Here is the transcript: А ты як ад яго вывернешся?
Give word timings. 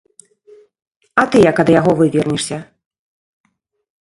А 1.23 1.25
ты 1.35 1.41
як 1.51 1.57
ад 1.65 1.69
яго 1.79 1.91
вывернешся? 2.01 2.57